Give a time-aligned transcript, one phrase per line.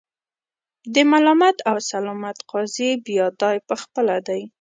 [0.93, 4.41] د ملامت او سلامت قاضي بیا دای په خپله دی.